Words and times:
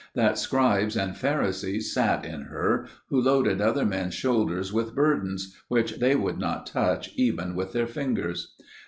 That 0.15 0.39
scribes 0.39 0.97
and 0.97 1.15
pharisees 1.15 1.93
sat 1.93 2.25
in 2.25 2.45
her, 2.45 2.87
who 3.09 3.21
loaded 3.21 3.61
other 3.61 3.85
mens' 3.85 4.15
shoulders 4.15 4.73
with 4.73 4.95
burdens, 4.95 5.55
which 5.67 5.99
they 5.99 6.15
would 6.15 6.39
not 6.39 6.65
touch 6.65 7.11
even 7.17 7.53
with 7.53 7.71
their 7.73 7.85
fingers. 7.85 8.55